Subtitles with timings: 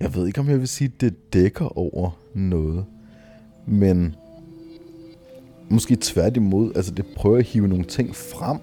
[0.00, 2.84] Jeg ved ikke, om jeg vil sige, at det dækker over noget.
[3.66, 4.14] Men
[5.68, 8.58] måske tværtimod, altså det prøver at hive nogle ting frem.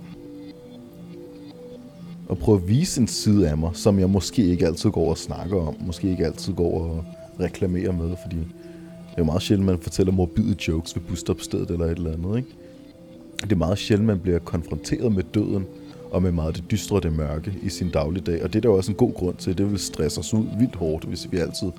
[2.29, 5.17] Og prøve at vise en side af mig, som jeg måske ikke altid går og
[5.17, 5.75] snakker om.
[5.79, 7.05] Måske ikke altid går og
[7.40, 11.86] reklamerer med, fordi det er jo meget sjældent, man fortæller morbide jokes ved busstopstedet eller
[11.86, 12.50] et eller andet, ikke?
[13.42, 15.66] Det er meget sjældent, man bliver konfronteret med døden,
[16.12, 18.43] og med meget det dystre og det mørke i sin dagligdag.
[18.43, 19.57] Og det er der også en god grund til.
[19.57, 21.71] Det vil stresse os ud vildt hårdt, hvis vi altid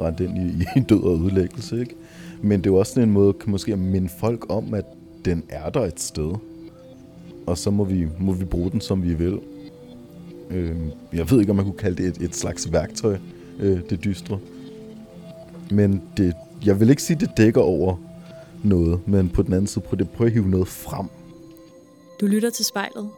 [0.00, 1.80] rendte ind i, i død og udlæggelse.
[1.80, 1.94] Ikke?
[2.42, 4.84] Men det er jo også en måde kan måske at minde folk om, at
[5.24, 6.34] den er der et sted.
[7.46, 9.40] Og så må vi, må vi bruge den, som vi vil.
[10.50, 10.76] Øh,
[11.12, 13.18] jeg ved ikke, om man kunne kalde det et, et slags værktøj,
[13.58, 14.38] øh, det dystre.
[15.70, 16.34] Men det,
[16.64, 17.96] jeg vil ikke sige, det dækker over
[18.64, 21.06] noget, men på den anden side prøv, det prøver at hive noget frem.
[22.20, 23.08] Du lytter til spejlet.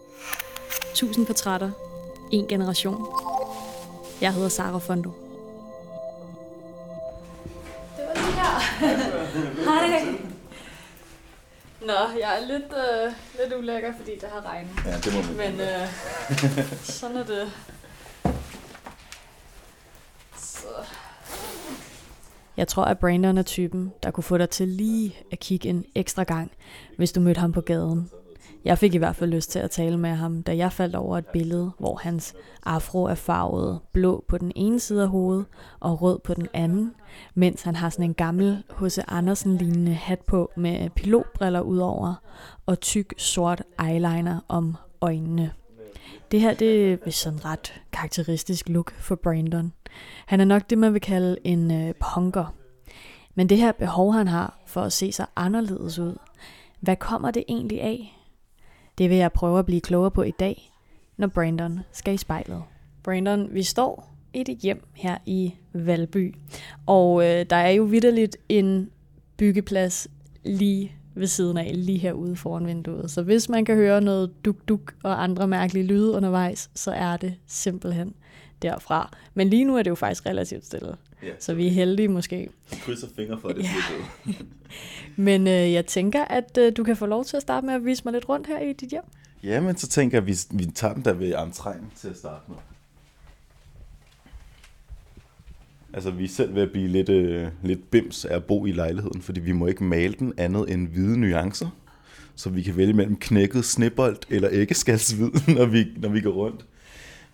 [0.94, 1.70] Tusind portrætter.
[2.30, 3.06] En generation.
[4.20, 5.10] Jeg hedder Sara Fondo.
[7.96, 9.64] Det var lige her.
[9.64, 10.14] Hej.
[11.80, 14.70] Nå, jeg er lidt, øh, lidt ulækker, fordi det har regnet.
[14.86, 15.52] Ja, det må man.
[15.52, 15.88] Men øh,
[17.00, 17.52] sådan er det.
[20.36, 20.66] Så.
[22.56, 25.84] Jeg tror, at Brandon er typen, der kunne få dig til lige at kigge en
[25.94, 26.52] ekstra gang,
[26.96, 28.10] hvis du mødte ham på gaden.
[28.64, 31.18] Jeg fik i hvert fald lyst til at tale med ham, da jeg faldt over
[31.18, 32.34] et billede, hvor hans
[32.66, 35.44] afro er farvet blå på den ene side af hovedet
[35.80, 36.94] og rød på den anden,
[37.34, 38.98] mens han har sådan en gammel H.C.
[39.08, 42.14] Andersen-lignende hat på med pilotbriller udover
[42.66, 45.52] og tyk sort eyeliner om øjnene.
[46.30, 49.72] Det her det er sådan ret karakteristisk look for Brandon.
[50.26, 52.54] Han er nok det, man vil kalde en øh, punker.
[53.34, 56.16] Men det her behov, han har for at se sig anderledes ud,
[56.80, 58.19] hvad kommer det egentlig af?
[59.00, 60.72] Det vil jeg prøve at blive klogere på i dag,
[61.16, 62.62] når Brandon skal i spejlet.
[63.02, 66.34] Brandon, vi står i dit hjem her i Valby,
[66.86, 68.90] og øh, der er jo vidderligt en
[69.36, 70.08] byggeplads
[70.44, 73.10] lige ved siden af, lige herude foran vinduet.
[73.10, 77.34] Så hvis man kan høre noget duk-duk og andre mærkelige lyde undervejs, så er det
[77.46, 78.14] simpelthen
[78.62, 79.16] derfra.
[79.34, 80.96] Men lige nu er det jo faktisk relativt stille.
[81.22, 81.32] Ja.
[81.38, 82.48] Så vi er heldige måske.
[82.70, 83.62] Jeg krydser fingre for det.
[83.62, 84.32] Ja.
[85.16, 87.84] Men øh, jeg tænker, at øh, du kan få lov til at starte med at
[87.84, 89.02] vise mig lidt rundt her i dit hjem.
[89.42, 92.16] Ja, men så tænker jeg, at vi, vi tager den der ved entréen til at
[92.16, 92.56] starte med.
[95.92, 98.72] Altså, vi er selv ved at blive lidt, øh, lidt bims af at bo i
[98.72, 101.68] lejligheden, fordi vi må ikke male den andet end hvide nuancer.
[102.34, 106.64] Så vi kan vælge mellem knækket snebold eller æggeskalshvid, når vi, når vi går rundt.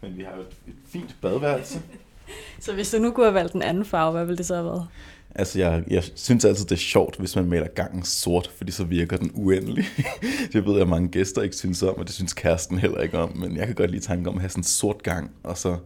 [0.02, 1.82] Men vi har jo et, et fint badeværelse.
[2.60, 4.66] Så hvis du nu kunne have valgt en anden farve, hvad ville det så have
[4.66, 4.86] været?
[5.34, 8.84] Altså, jeg, jeg synes altid, det er sjovt, hvis man maler gangen sort, fordi så
[8.84, 9.84] virker den uendelig.
[10.52, 13.36] det ved jeg, mange gæster ikke synes om, og det synes kæresten heller ikke om.
[13.36, 15.76] Men jeg kan godt lide tanken om at have sådan en sort gang, og så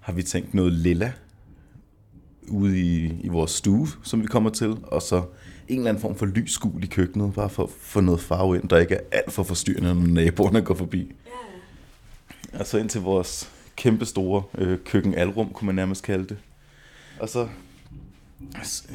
[0.00, 1.12] har vi tænkt noget lilla
[2.48, 5.22] ude i, i vores stue, som vi kommer til, og så
[5.68, 8.68] en eller anden form for lysgul i køkkenet, bare for at få noget farve ind,
[8.68, 10.98] der ikke er alt for forstyrrende, når naboerne går forbi.
[10.98, 11.10] Yeah.
[12.52, 13.50] Altså ind til vores
[13.82, 16.36] kæmpe store øh, køkkenalrum, kunne man nærmest kalde det.
[17.20, 17.48] Og så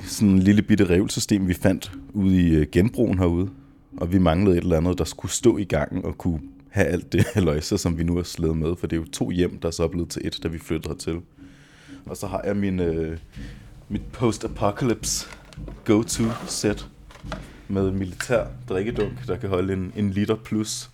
[0.04, 3.50] sådan en lille bitte revelsystem, vi fandt ude i øh, genbrugen herude.
[3.98, 7.14] Og vi manglede et eller andet, der skulle stå i gangen og kunne have alt
[7.14, 8.76] det haløjse, som vi nu har slået med.
[8.76, 10.90] For det er jo to hjem, der er så blevet til et, da vi flyttede
[10.90, 11.22] hertil.
[12.06, 13.18] Og så har jeg min, øh,
[13.90, 15.28] mit post-apocalypse
[15.86, 16.90] go-to-set
[17.68, 20.90] med militær drikkedunk, der kan holde en, en liter plus.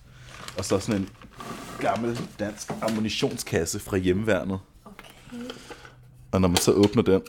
[0.58, 1.08] Og så sådan en
[1.84, 4.58] gammel dansk ammunitionskasse fra hjemmeværnet.
[4.84, 5.44] Okay.
[6.32, 7.22] Og når man så åbner den,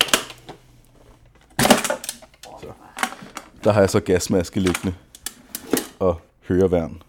[2.61, 2.67] så,
[3.63, 4.95] der har jeg så gasmaske liggende
[5.99, 7.01] og høreværn.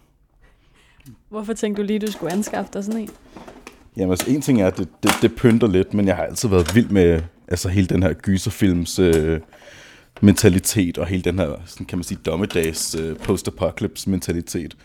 [1.29, 3.09] Hvorfor tænkte du lige, du skulle anskaffe dig sådan en?
[3.97, 6.49] Jamen altså, en ting er, at det, det, det pynter lidt, men jeg har altid
[6.49, 9.41] været vild med altså, hele den her gyserfilms øh,
[10.21, 14.77] mentalitet, og hele den her, sådan kan man sige, dommedags øh, post-apocalypse mentalitet.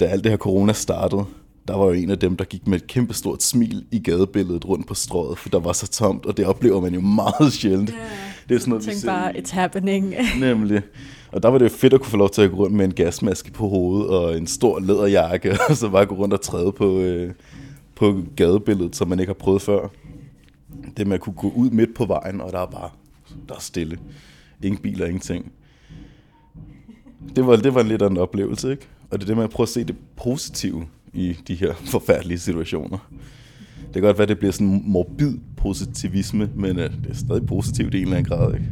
[0.00, 1.26] Da alt det her corona startede,
[1.68, 4.68] der var jo en af dem, der gik med et kæmpe stort smil i gadebilledet
[4.68, 7.90] rundt på strået, for der var så tomt, og det oplever man jo meget sjældent.
[7.90, 8.10] Yeah.
[8.48, 10.14] Det er sådan noget, Tænk bare, it's happening.
[10.40, 10.82] Nemlig.
[11.32, 12.84] Og der var det jo fedt at kunne få lov til at gå rundt med
[12.84, 16.72] en gasmaske på hovedet og en stor læderjakke, og så bare gå rundt og træde
[16.72, 17.32] på, øh,
[17.94, 19.88] på gadebilledet, som man ikke har prøvet før.
[20.96, 22.90] Det med at kunne gå ud midt på vejen, og der er bare
[23.48, 23.98] der er stille.
[24.62, 25.52] Ingen biler, ingenting.
[27.36, 28.86] Det var, det var lidt af en oplevelse, ikke?
[29.10, 30.86] Og det er det med at prøve at se det positive
[31.18, 32.98] i de her forfærdelige situationer.
[33.86, 37.46] Det kan godt være, det bliver sådan en morbid positivisme, men øh, det er stadig
[37.46, 38.66] positivt i en eller anden grad, ikke?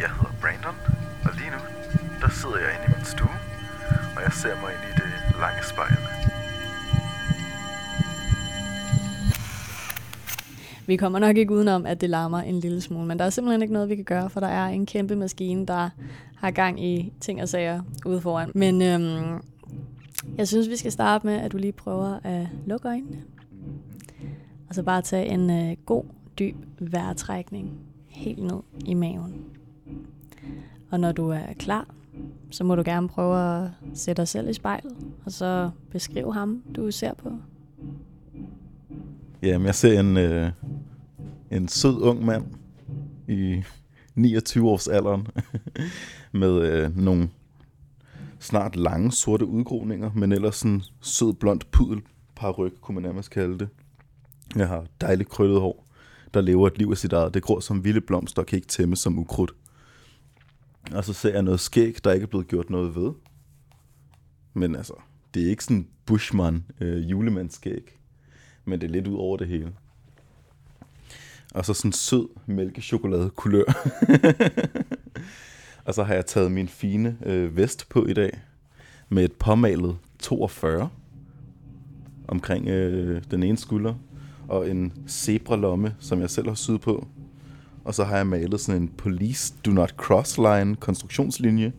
[0.00, 0.76] Jeg hedder Brandon,
[1.24, 1.60] og lige nu,
[2.20, 3.38] der sidder jeg inde i min stue,
[4.16, 6.20] og jeg ser mig ind i det lange spejl.
[10.86, 13.62] Vi kommer nok ikke udenom, at det larmer en lille smule, men der er simpelthen
[13.62, 15.90] ikke noget, vi kan gøre, for der er en kæmpe maskine, der
[16.40, 18.50] har gang i ting og sager ude foran.
[18.54, 19.40] Men øhm,
[20.38, 23.22] jeg synes, vi skal starte med, at du lige prøver at lukke øjnene.
[24.68, 26.04] Og så bare tage en øh, god,
[26.38, 29.44] dyb vejrtrækning helt ned i maven.
[30.90, 31.94] Og når du er klar,
[32.50, 36.62] så må du gerne prøve at sætte dig selv i spejlet, og så beskrive ham,
[36.76, 37.32] du ser på.
[39.42, 40.50] Jamen, jeg ser en, øh,
[41.50, 42.44] en sød ung mand
[43.28, 43.62] i
[44.14, 45.26] 29 års alderen
[46.32, 47.30] med øh, nogle
[48.38, 52.02] snart lange sorte udgroninger, men ellers sådan sød blond pudel
[52.48, 53.68] ryg, kunne man nærmest kalde det.
[54.56, 55.86] Jeg har dejligt krøllet hår,
[56.34, 57.34] der lever et liv af sit eget.
[57.34, 59.54] Det gror som vilde blomster og kan ikke tæmmes som ukrudt.
[60.92, 63.12] Og så ser jeg noget skæg, der ikke er blevet gjort noget ved.
[64.54, 64.94] Men altså,
[65.34, 67.98] det er ikke sådan Bushman øh, julemandskæg,
[68.64, 69.72] Men det er lidt ud over det hele.
[71.54, 73.64] Og så sådan sød mælkechokolade kulør
[75.90, 78.40] og så har jeg taget min fine øh, vest på i dag.
[79.08, 80.88] Med et påmalet 42
[82.28, 83.94] omkring øh, den ene skulder.
[84.48, 87.06] Og en zebralomme, som jeg selv har syet på.
[87.84, 91.72] Og så har jeg malet sådan en Police Do Not Cross Line konstruktionslinje.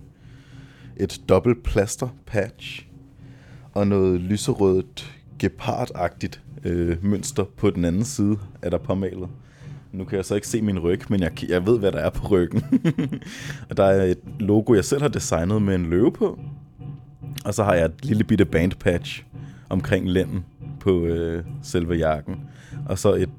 [0.98, 2.88] Et dobbelt plaster patch.
[3.74, 9.30] Og noget lyserødt gepardagtigt øh, mønster på den anden side er der påmalet.
[9.93, 12.09] Nu kan jeg så ikke se min ryg, men jeg, jeg ved, hvad der er
[12.09, 12.63] på ryggen.
[13.69, 16.39] og der er et logo, jeg selv har designet med en løve på.
[17.45, 19.23] Og så har jeg et lille bitte bandpatch
[19.69, 20.45] omkring lænden
[20.79, 22.35] på øh, selve jakken.
[22.85, 23.29] Og så et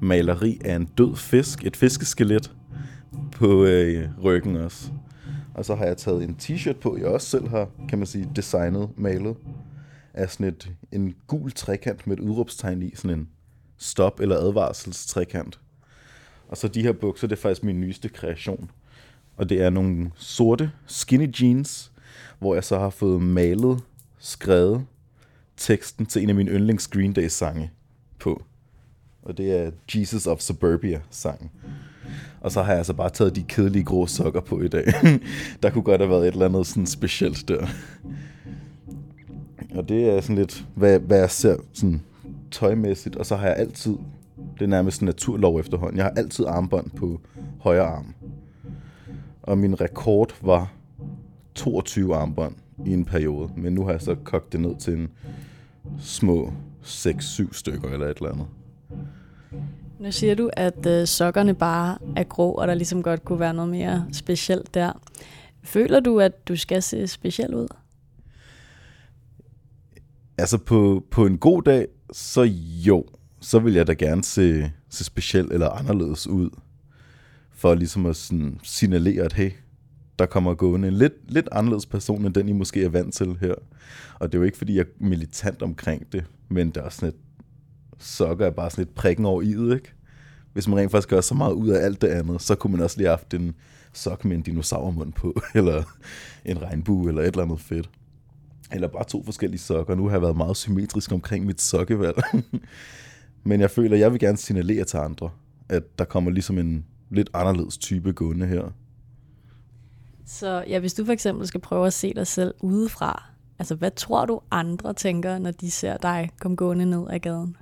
[0.00, 2.52] maleri af en død fisk, et fiskeskelet
[3.32, 4.90] på øh, ryggen også.
[5.54, 8.30] Og så har jeg taget en t-shirt på, jeg også selv har, kan man sige,
[8.36, 9.36] designet, malet.
[10.14, 13.28] Af sådan et, en gul trekant med et udråbstegn i, sådan en
[13.78, 15.60] stop- eller advarselstrekant.
[16.50, 18.70] Og så de her bukser, det er faktisk min nyeste kreation.
[19.36, 21.92] Og det er nogle sorte skinny jeans,
[22.38, 23.82] hvor jeg så har fået malet,
[24.18, 24.86] skrevet
[25.56, 27.70] teksten til en af mine yndlings Green Day sange
[28.18, 28.42] på
[29.22, 31.50] og det er Jesus of Suburbia sangen.
[32.40, 34.84] Og så har jeg altså bare taget de kedelige grå sokker på i dag.
[35.62, 37.66] der kunne godt have været et eller andet sådan specielt der.
[39.74, 42.02] Og det er sådan lidt, hvad, hvad jeg ser sådan
[42.50, 43.16] tøjmæssigt.
[43.16, 43.94] Og så har jeg altid,
[44.60, 47.20] det er nærmest en naturlov efterhånden, jeg har altid armbånd på
[47.60, 48.14] højre arm.
[49.42, 50.72] Og min rekord var
[51.54, 52.54] 22 armbånd
[52.86, 53.50] i en periode.
[53.56, 55.08] Men nu har jeg så kogt det ned til en
[55.98, 56.52] små
[56.82, 58.46] 6-7 stykker eller et eller andet.
[59.98, 63.54] Nu siger du, at øh, sokkerne bare er grå, og der ligesom godt kunne være
[63.54, 64.92] noget mere specielt der.
[65.62, 67.68] Føler du, at du skal se speciel ud?
[70.38, 72.42] Altså på, på en god dag, så
[72.86, 73.04] jo,
[73.40, 76.50] så vil jeg da gerne se, se speciel eller anderledes ud.
[77.50, 79.50] For ligesom at sådan signalere, at hey,
[80.18, 83.38] der kommer gående en lidt, lidt anderledes person, end den I måske er vant til
[83.40, 83.54] her.
[84.18, 87.08] Og det er jo ikke, fordi jeg er militant omkring det, men der er sådan
[87.08, 87.14] et,
[87.98, 89.92] sokker er bare sådan lidt prikken over i'et, ikke?
[90.52, 92.80] Hvis man rent faktisk gør så meget ud af alt det andet, så kunne man
[92.80, 93.54] også lige have haft en
[93.92, 95.82] sok med en dinosaurmund på, eller
[96.44, 97.90] en regnbue, eller et eller andet fedt.
[98.72, 99.94] Eller bare to forskellige sokker.
[99.94, 102.16] Nu har jeg været meget symmetrisk omkring mit sokkevalg.
[103.44, 105.30] Men jeg føler, at jeg vil gerne signalere til andre,
[105.68, 108.72] at der kommer ligesom en lidt anderledes type gående her.
[110.26, 113.24] Så ja, hvis du for eksempel skal prøve at se dig selv udefra,
[113.58, 117.56] altså hvad tror du andre tænker, når de ser dig komme gående ned ad gaden?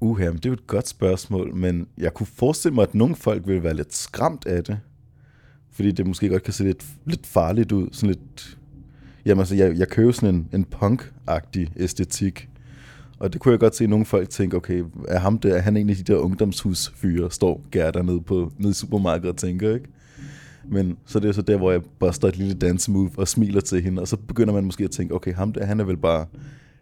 [0.00, 3.46] Uha, det er jo et godt spørgsmål, men jeg kunne forestille mig, at nogle folk
[3.46, 4.80] vil være lidt skræmt af det.
[5.70, 7.88] Fordi det måske godt kan se lidt, lidt farligt ud.
[7.92, 8.58] Sådan lidt...
[9.24, 12.48] Jamen altså, jeg, jeg kører sådan en, en punk-agtig æstetik.
[13.18, 15.60] Og det kunne jeg godt se, at nogle folk tænker, okay, er, ham der, er
[15.60, 19.74] han en af de der ungdomshusfyre, står Gerda nede, på, nede i supermarkedet og tænker,
[19.74, 19.88] ikke?
[20.68, 23.28] Men så det er så der, hvor jeg bare står et lille dance move og
[23.28, 25.84] smiler til hende, og så begynder man måske at tænke, okay, ham der, han er
[25.84, 26.26] vel bare,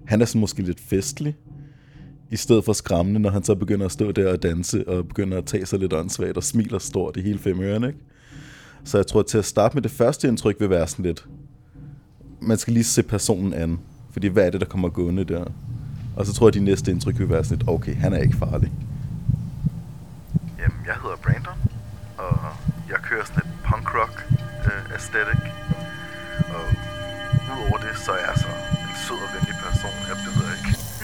[0.05, 1.37] han er sådan måske lidt festlig,
[2.31, 5.38] i stedet for skræmmende, når han så begynder at stå der og danse, og begynder
[5.38, 7.99] at tage sig lidt åndssvagt og smiler stort i hele fem ørerne, ikke?
[8.85, 11.28] Så jeg tror, at til at starte med det første indtryk vil være sådan lidt,
[12.40, 13.78] man skal lige se personen an,
[14.11, 15.45] fordi hvad er det, der kommer gående der?
[16.16, 18.18] Og så tror jeg, at de næste indtryk vil være sådan lidt, okay, han er
[18.18, 18.73] ikke farlig.
[20.58, 21.58] Jamen, jeg hedder Brandon,
[22.18, 22.37] og
[22.88, 24.16] jeg kører sådan et punk rock
[24.66, 25.42] uh, aesthetic.
[26.56, 26.64] Og
[27.52, 28.49] udover det, så er jeg så
[28.88, 29.96] en sød og venlig person.
[30.11, 30.70] Jeg ved ikke.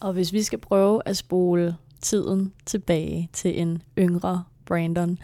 [0.00, 5.18] Og hvis vi skal prøve at spole tiden tilbage til en yngre Brandon,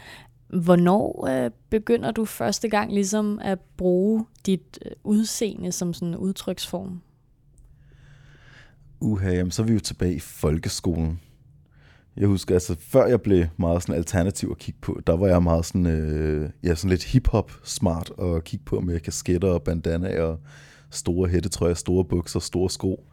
[0.49, 6.17] hvornår øh, begynder du første gang ligesom at bruge dit øh, udseende som sådan en
[6.17, 7.01] udtryksform?
[9.05, 11.21] Uha, jamen, så er vi jo tilbage i folkeskolen.
[12.17, 15.43] Jeg husker, altså før jeg blev meget sådan alternativ at kigge på, der var jeg
[15.43, 20.23] meget sådan, øh, ja, sådan lidt hip-hop smart at kigge på med kasketter og bandana
[20.23, 20.39] og
[20.91, 23.05] store hættetrøjer, store bukser, store sko.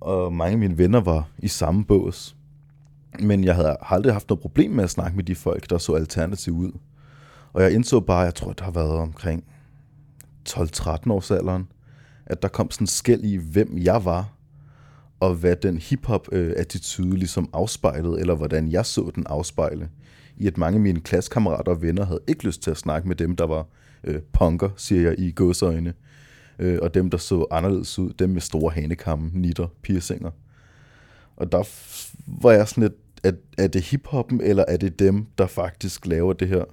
[0.00, 2.36] Og mange af mine venner var i samme bås.
[3.20, 5.94] Men jeg havde aldrig haft noget problem med at snakke med de folk, der så
[5.94, 6.72] alternativ ud.
[7.52, 9.44] Og jeg indså bare, jeg tror, der har været omkring
[10.48, 11.68] 12-13 års alderen,
[12.26, 14.35] at der kom sådan en skæld i, hvem jeg var,
[15.20, 19.88] og hvad den hip-hop-attitude ligesom afspejlede, eller hvordan jeg så den afspejle.
[20.36, 23.16] I at mange af mine klassekammerater og venner havde ikke lyst til at snakke med
[23.16, 23.66] dem, der var
[24.04, 25.94] øh, punker, siger jeg i gåsøjne,
[26.58, 30.30] øh, og dem, der så anderledes ud, dem med store hanekamme, nitter, piercinger.
[31.36, 31.68] Og der
[32.26, 36.32] var jeg sådan lidt, at, er det hiphoppen, eller er det dem, der faktisk laver
[36.32, 36.64] det her?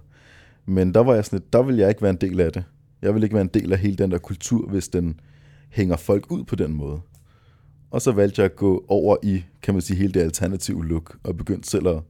[0.65, 2.63] Men der var jeg sådan lidt, der vil jeg ikke være en del af det.
[3.01, 5.19] Jeg vil ikke være en del af hele den der kultur, hvis den
[5.69, 7.01] hænger folk ud på den måde.
[7.93, 11.17] Og så valgte jeg at gå over i, kan man sige, hele det alternative look,
[11.23, 12.01] og begyndte selv at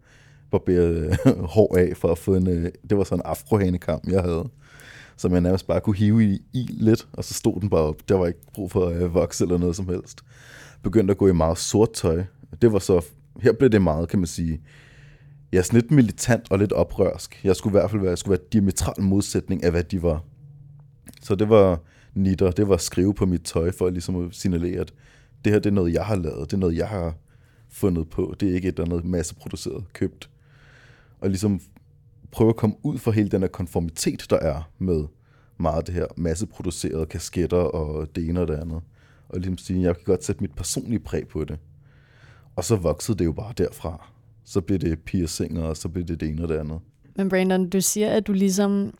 [0.51, 1.15] barbere øh,
[1.55, 4.49] hår af, for at få en, øh, det var sådan en afrohanekam, jeg havde,
[5.17, 8.09] som jeg nærmest bare kunne hive i, i lidt, og så stod den bare op.
[8.09, 10.21] Der var ikke brug for at øh, vokse eller noget som helst.
[10.83, 12.23] Begyndte at gå i meget sort tøj.
[12.61, 13.05] Det var så,
[13.41, 14.61] her blev det meget, kan man sige,
[15.53, 17.41] ja, sådan lidt militant og lidt oprørsk.
[17.43, 20.23] Jeg skulle i hvert fald være, jeg skulle være diametral modsætning af, hvad de var.
[21.21, 21.79] Så det var
[22.15, 24.93] nitter, det var at skrive på mit tøj, for at ligesom at signalere, at
[25.45, 27.15] det her det er noget, jeg har lavet, det er noget, jeg har
[27.69, 30.29] fundet på, det er ikke et eller andet masseproduceret, købt.
[31.19, 31.61] Og ligesom
[32.31, 35.03] prøve at komme ud for hele den her konformitet, der er med
[35.57, 38.81] meget af det her masseproducerede kasketter og det ene og det andet.
[39.29, 41.59] Og ligesom sige, jeg kan godt sætte mit personlige præg på det.
[42.55, 44.09] Og så voksede det jo bare derfra.
[44.43, 46.79] Så blev det piercinger, og så blev det det ene og det andet.
[47.15, 48.93] Men Brandon, du siger, at du ligesom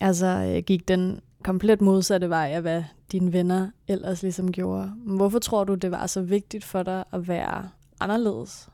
[0.00, 2.82] altså, gik den komplet modsatte vej af, hvad
[3.12, 4.92] dine venner ellers ligesom gjorde.
[5.06, 7.68] Hvorfor tror du, det var så vigtigt for dig at være
[8.00, 8.68] anderledes?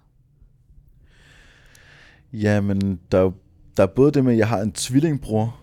[2.33, 3.31] Jamen, der,
[3.77, 5.61] der er både det med, at jeg har en tvillingbror,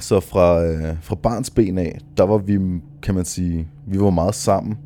[0.00, 2.58] så fra, øh, fra barns ben af, der var vi,
[3.02, 4.78] kan man sige, vi var meget sammen.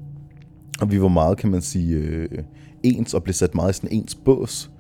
[0.81, 2.29] Og vi var meget, kan man sige, øh,
[2.83, 4.71] ens og blev sat meget i sådan ens bås.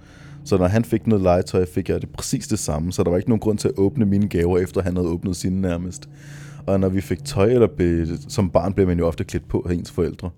[0.44, 2.92] Så når han fik noget legetøj, fik jeg det præcis det samme.
[2.92, 5.36] Så der var ikke nogen grund til at åbne mine gaver, efter han havde åbnet
[5.36, 6.08] sine nærmest.
[6.66, 9.66] Og når vi fik tøj, eller be, som barn blev man jo ofte klædt på
[9.68, 10.30] af ens forældre.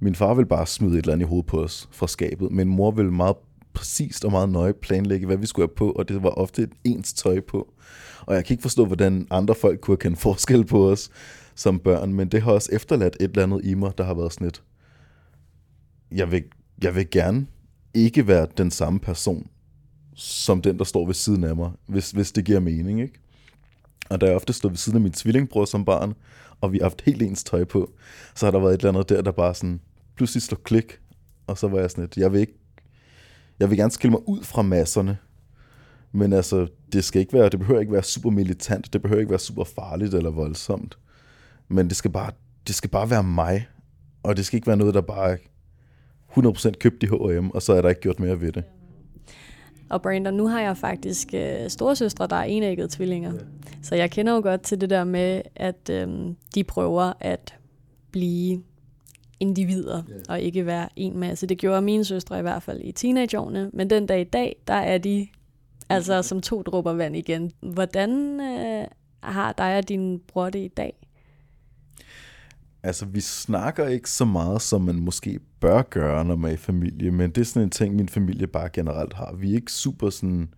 [0.00, 2.50] Min far ville bare smide et eller andet i hovedet på os fra skabet.
[2.50, 3.36] men mor ville meget
[3.72, 6.70] præcist og meget nøje planlægge, hvad vi skulle have på, og det var ofte et
[6.84, 7.72] ens tøj på.
[8.26, 11.10] Og jeg kan ikke forstå, hvordan andre folk kunne kende forskel på os
[11.54, 14.32] som børn, men det har også efterladt et eller andet i mig, der har været
[14.32, 14.62] sådan et,
[16.12, 16.44] jeg vil,
[16.82, 17.46] jeg vil gerne
[17.98, 19.46] ikke være den samme person,
[20.14, 23.20] som den, der står ved siden af mig, hvis, hvis det giver mening, ikke?
[24.10, 26.14] Og da jeg ofte stod ved siden af min tvillingbror som barn,
[26.60, 27.92] og vi har haft helt ens tøj på,
[28.34, 29.80] så har der været et eller andet der, der bare sådan
[30.16, 30.98] pludselig slog klik,
[31.46, 32.58] og så var jeg sådan lidt, jeg vil ikke,
[33.60, 35.18] jeg vil gerne skille mig ud fra masserne,
[36.12, 39.30] men altså, det skal ikke være, det behøver ikke være super militant, det behøver ikke
[39.30, 40.98] være super farligt eller voldsomt,
[41.68, 42.30] men det skal bare,
[42.66, 43.68] det skal bare være mig,
[44.22, 45.38] og det skal ikke være noget, der bare
[46.36, 48.64] 100% købt i H&M, og så er der ikke gjort mere ved det.
[49.90, 53.32] Og Brandon, nu har jeg faktisk øh, storesøstre, der er enægget tvillinger.
[53.32, 53.38] Ja.
[53.82, 56.08] Så jeg kender jo godt til det der med, at øh,
[56.54, 57.54] de prøver at
[58.10, 58.62] blive
[59.40, 60.20] individer, yeah.
[60.28, 61.46] og ikke være en masse.
[61.46, 64.74] Det gjorde mine søstre i hvert fald i teenageårene, men den dag i dag, der
[64.74, 65.28] er de
[65.88, 67.52] altså som to dråber vand igen.
[67.60, 68.86] Hvordan øh,
[69.22, 71.07] har dig og din bror det i dag?
[72.82, 76.56] Altså, vi snakker ikke så meget, som man måske bør gøre, når man er i
[76.56, 79.34] familie, men det er sådan en ting, min familie bare generelt har.
[79.34, 80.48] Vi er ikke super sådan,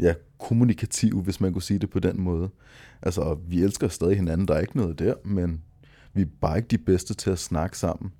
[0.00, 2.50] ja, kommunikative, hvis man kunne sige det på den måde.
[3.02, 5.60] Altså, vi elsker stadig hinanden, der er ikke noget der, men
[6.14, 8.12] vi er bare ikke de bedste til at snakke sammen.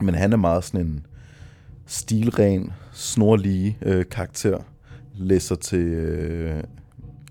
[0.00, 1.06] Men han er meget sådan en
[1.86, 4.58] stilren, snorlige øh, karakter.
[5.14, 6.62] Læser til øh,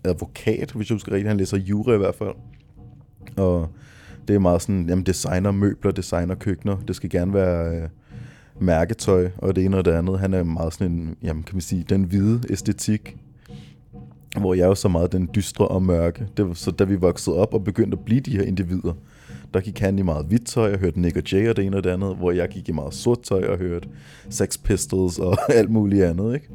[0.04, 1.28] advokat, hvis jeg husker rigtigt.
[1.28, 2.36] Han læser jura i hvert fald.
[3.38, 3.70] Og
[4.28, 6.78] det er meget sådan, jamen designer møbler, designer køkkener.
[6.88, 7.90] Det skal gerne være øh,
[8.60, 10.20] mærketøj og det ene og det andet.
[10.20, 13.18] Han er meget sådan en, jamen kan man sige, den hvide æstetik.
[14.40, 16.28] Hvor jeg er jo så meget den dystre og mørke.
[16.38, 18.94] Det var, så da vi voksede op og begyndte at blive de her individer,
[19.54, 21.78] der gik han i meget hvidt tøj og hørte Nick og Jay og det ene
[21.78, 23.90] og det andet, hvor jeg gik i meget sort tøj og hørte
[24.30, 26.50] Sex Pistols og alt muligt andet, ikke?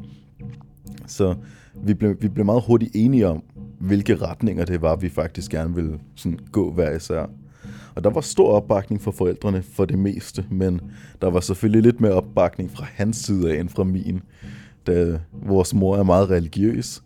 [1.07, 1.35] Så
[1.75, 3.43] vi blev, vi blev meget hurtigt enige om,
[3.79, 7.26] hvilke retninger det var, vi faktisk gerne ville sådan gå hver især.
[7.95, 10.81] Og der var stor opbakning fra forældrene for det meste, men
[11.23, 14.23] der var selvfølgelig lidt mere opbakning fra hans side af end fra min,
[14.87, 17.03] da vores mor er meget religiøs.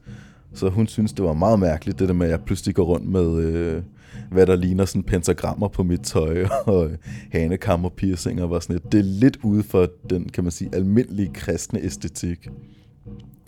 [0.54, 3.08] Så hun synes, det var meget mærkeligt, det der med, at jeg pludselig går rundt
[3.08, 3.82] med, øh,
[4.30, 6.90] hvad der ligner sådan pentagrammer på mit tøj, og
[7.32, 8.92] hanekammer piercinger var sådan lidt.
[8.92, 12.48] Det er lidt ude for den, kan man sige, almindelige kristne æstetik.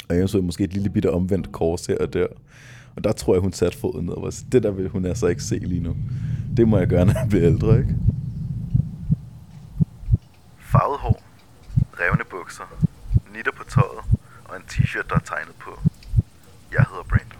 [0.09, 2.26] Og jeg så måske et lille bitte omvendt kors her og der.
[2.97, 5.26] Og der tror jeg, hun satte foden ned og var det der vil hun altså
[5.26, 5.97] ikke se lige nu.
[6.57, 7.95] Det må jeg gøre, når jeg bliver ældre, ikke?
[10.59, 11.23] Farvet hår,
[12.00, 12.64] revne bukser,
[13.35, 14.04] nitter på tøjet
[14.45, 15.71] og en t-shirt, der er tegnet på.
[16.73, 17.38] Jeg hedder Brandon.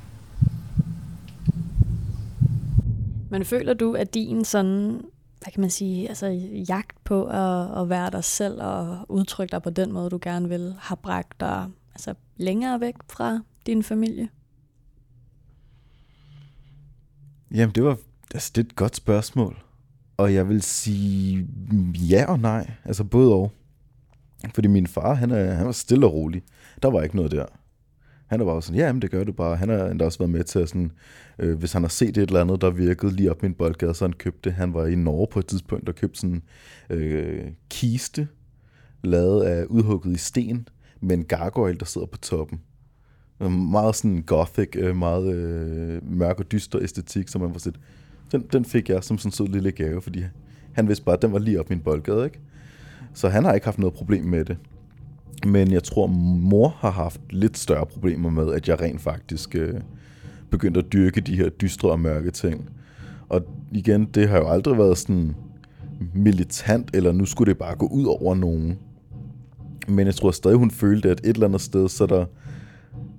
[3.31, 5.03] Men føler du, at din sådan,
[5.43, 6.27] hvad kan man sige, altså
[6.69, 10.49] jagt på at, at være dig selv og udtrykke dig på den måde, du gerne
[10.49, 14.29] vil, har bragt dig altså, længere væk fra din familie?
[17.55, 17.99] Jamen, det var
[18.35, 19.57] altså, det er et godt spørgsmål.
[20.17, 21.49] Og jeg vil sige
[21.95, 22.71] ja og nej.
[22.85, 23.53] Altså både og.
[24.55, 26.43] Fordi min far, han, er, han var stille og rolig.
[26.83, 27.47] Der var ikke noget der.
[28.27, 29.57] Han var bare sådan, ja, men det gør du bare.
[29.57, 30.93] Han har endda også været med til at sådan,
[31.39, 34.05] øh, hvis han har set et eller andet, der virkede lige op min boldgade, så
[34.05, 34.53] han købte det.
[34.53, 36.43] Han var i Norge på et tidspunkt og købte sådan
[36.91, 38.29] øh, kiste,
[39.05, 40.69] lavet af udhugget i sten,
[41.01, 42.61] med en gargoyle, der sidder på toppen.
[43.41, 47.79] Meget sådan gothic, øh, meget øh, mørk og dyster æstetik, som man var set.
[48.33, 50.25] Den, den fik jeg som sådan en sød lille gave, fordi
[50.73, 52.41] han vidste bare, at den var lige op min boldgade, ikke?
[53.15, 54.57] Så han har ikke haft noget problem med det.
[55.47, 59.75] Men jeg tror, mor har haft lidt større problemer med, at jeg rent faktisk øh,
[60.51, 62.71] begyndte at dyrke de her dystre og mørke ting.
[63.29, 63.43] Og
[63.73, 65.35] igen, det har jo aldrig været sådan
[66.15, 68.79] militant, eller nu skulle det bare gå ud over nogen.
[69.89, 72.25] Men jeg tror stadig, hun følte, at et eller andet sted, så der...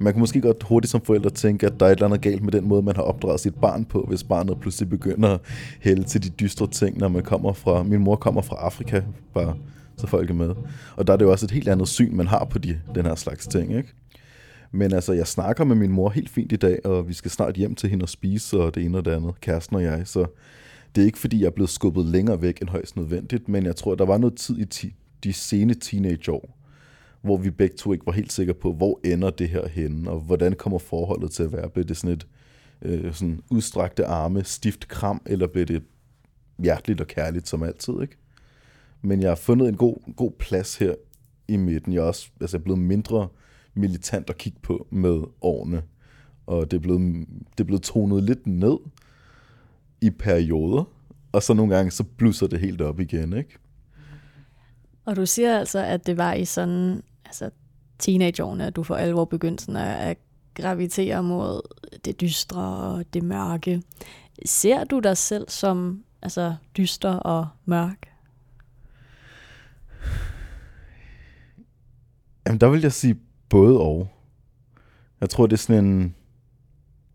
[0.01, 2.43] Man kan måske godt hurtigt som forældre tænke, at der er et eller andet galt
[2.43, 5.39] med den måde, man har opdraget sit barn på, hvis barnet pludselig begynder at
[5.81, 7.83] hælde til de dystre ting, når man kommer fra...
[7.83, 9.01] Min mor kommer fra Afrika,
[9.33, 9.55] bare
[9.97, 10.55] så folk er med.
[10.95, 13.05] Og der er det jo også et helt andet syn, man har på de, den
[13.05, 13.93] her slags ting, ikke?
[14.71, 17.55] Men altså, jeg snakker med min mor helt fint i dag, og vi skal snart
[17.55, 20.01] hjem til hende og spise, og det ene og det andet, kæresten og jeg.
[20.05, 20.25] Så
[20.95, 23.75] det er ikke, fordi jeg er blevet skubbet længere væk end højst nødvendigt, men jeg
[23.75, 26.58] tror, der var noget tid i ti- de sene teenageår,
[27.21, 30.19] hvor vi begge to ikke var helt sikre på, hvor ender det her henne, og
[30.19, 31.69] hvordan kommer forholdet til at være?
[31.69, 32.27] Bliver det sådan et
[32.81, 35.83] øh, sådan udstrakte arme, stift kram, eller bliver det
[36.59, 38.17] hjerteligt og kærligt som altid, ikke?
[39.01, 40.95] Men jeg har fundet en god, god plads her
[41.47, 41.93] i midten.
[41.93, 43.27] Jeg er også altså, blevet mindre
[43.73, 45.81] militant at kigge på med årene.
[46.47, 48.77] Og det er blevet, det er blevet tonet lidt ned
[50.01, 50.83] i perioder.
[51.31, 53.57] Og så nogle gange, så blusser det helt op igen, ikke?
[55.05, 57.49] Og du siger altså, at det var i sådan altså
[57.99, 60.17] teenageårene, at du for alvor begyndte sådan at, at
[60.53, 61.61] gravitere mod
[62.05, 63.81] det dystre og det mørke.
[64.45, 68.07] Ser du dig selv som altså dyster og mørk?
[72.47, 74.07] Jamen, der vil jeg sige både og.
[75.21, 76.15] Jeg tror, det er sådan en...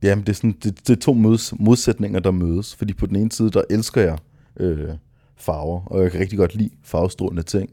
[0.02, 2.76] Jamen, det er, sådan, det, det er to mods, modsætninger, der mødes.
[2.76, 4.18] Fordi på den ene side, der elsker jeg
[4.56, 4.94] øh,
[5.36, 7.70] farver, og jeg kan rigtig godt lide farvestrålende ting.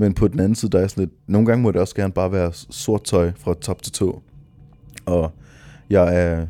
[0.00, 1.12] Men på den anden side, der er sådan lidt...
[1.26, 4.22] Nogle gange må det også gerne bare være sort tøj fra top til tå.
[5.06, 5.32] Og
[5.90, 6.46] jeg er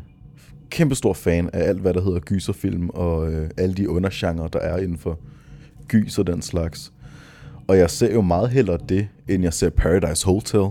[0.70, 4.58] kæmpe stor fan af alt, hvad der hedder gyserfilm, og øh, alle de undergenre, der
[4.58, 5.18] er inden for
[5.88, 6.92] gys og den slags.
[7.68, 10.68] Og jeg ser jo meget hellere det, end jeg ser Paradise Hotel.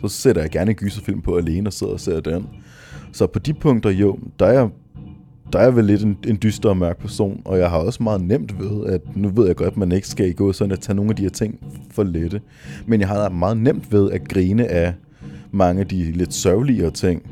[0.00, 2.46] Så sætter jeg gerne en gyserfilm på alene og sidder og ser den.
[3.12, 4.68] Så på de punkter, jo, der er jeg,
[5.52, 8.20] der er vel lidt en, en dyster og mørk person, og jeg har også meget
[8.20, 10.96] nemt ved, at nu ved jeg godt, at man ikke skal gå sådan at tage
[10.96, 11.58] nogle af de her ting
[11.90, 12.40] for lette.
[12.86, 14.94] Men jeg har meget nemt ved at grine af
[15.50, 17.22] mange af de lidt sørgeligere ting,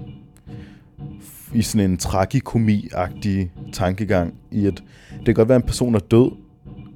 [1.54, 4.82] i sådan en tragikomi-agtig tankegang, i at
[5.18, 6.30] det kan godt være, at en person er død,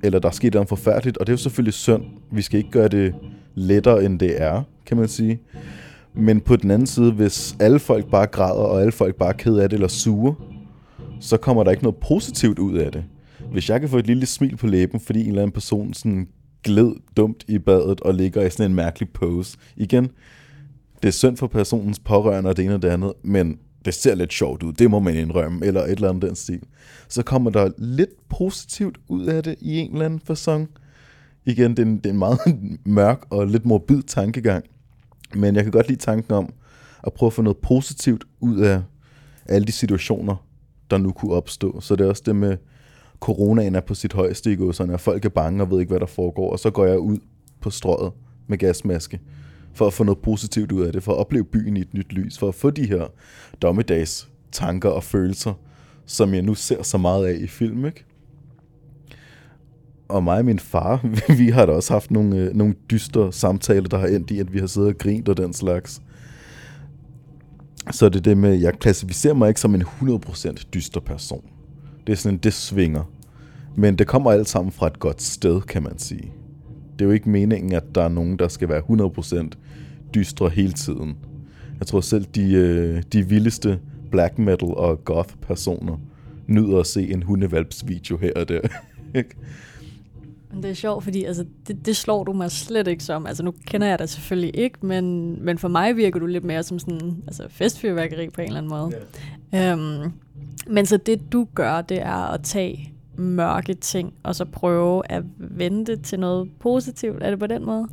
[0.02, 2.02] eller der er sket noget forfærdeligt, og det er jo selvfølgelig synd.
[2.32, 3.14] Vi skal ikke gøre det
[3.54, 5.40] lettere, end det er, kan man sige.
[6.14, 9.32] Men på den anden side, hvis alle folk bare græder, og alle folk bare er
[9.32, 10.34] ked af det eller sure,
[11.22, 13.04] så kommer der ikke noget positivt ud af det.
[13.52, 16.28] Hvis jeg kan få et lille smil på læben, fordi en eller anden person sådan
[16.62, 19.58] gled dumt i badet og ligger i sådan en mærkelig pose.
[19.76, 20.10] Igen,
[21.02, 24.14] det er synd for personens pårørende og det ene og det andet, men det ser
[24.14, 26.62] lidt sjovt ud, det må man indrømme, eller et eller andet den stil.
[27.08, 30.68] Så kommer der lidt positivt ud af det i en eller anden fasong.
[31.44, 32.38] Igen, det er en, det er en meget
[32.84, 34.64] mørk og lidt morbid tankegang,
[35.34, 36.52] men jeg kan godt lide tanken om
[37.06, 38.82] at prøve at få noget positivt ud af
[39.46, 40.36] alle de situationer,
[40.92, 41.80] der nu kunne opstå.
[41.80, 42.56] Så det er også det med,
[43.20, 46.00] coronaen er på sit højeste i sådan at folk er bange og ved ikke, hvad
[46.00, 47.18] der foregår, og så går jeg ud
[47.60, 48.12] på strøget
[48.46, 49.20] med gasmaske
[49.74, 52.12] for at få noget positivt ud af det, for at opleve byen i et nyt
[52.12, 53.06] lys, for at få de her
[53.62, 55.54] dommedags tanker og følelser,
[56.06, 58.04] som jeg nu ser så meget af i film, ikke?
[60.08, 61.06] Og mig og min far,
[61.38, 64.52] vi har da også haft nogle, øh, nogle dystre samtaler, der har endt i, at
[64.52, 66.02] vi har siddet og grint og den slags
[67.90, 71.44] så er det det med, jeg klassificerer mig ikke som en 100% dyster person.
[72.06, 73.10] Det er sådan en, det svinger.
[73.76, 76.32] Men det kommer alt sammen fra et godt sted, kan man sige.
[76.92, 78.82] Det er jo ikke meningen, at der er nogen, der skal være
[79.44, 79.48] 100%
[80.14, 81.16] dystre hele tiden.
[81.78, 85.96] Jeg tror selv, de, øh, de vildeste black metal og goth personer
[86.46, 88.60] nyder at se en hundevalps video her og der.
[90.56, 93.26] Det er sjovt, fordi altså, det, det slår du mig slet ikke som.
[93.26, 96.62] Altså, nu kender jeg dig selvfølgelig ikke, men, men for mig virker du lidt mere
[96.62, 98.92] som sådan altså, festfyrværkeri på en eller anden måde.
[99.54, 99.72] Yeah.
[99.72, 100.12] Øhm,
[100.66, 105.22] men så det du gør, det er at tage mørke ting, og så prøve at
[105.36, 107.22] vende det til noget positivt.
[107.22, 107.88] Er det på den måde?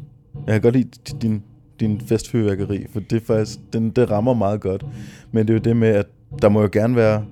[0.48, 0.90] Jeg kan godt lide
[1.22, 1.44] din,
[1.80, 4.86] din festfyrværkeri, for det, er faktisk, den, det rammer meget godt.
[5.32, 6.08] Men det er jo det med, at
[6.42, 7.26] der må jo gerne være